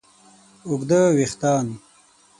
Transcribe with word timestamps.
اوږده 0.67 0.99
وېښتیان 1.15 1.67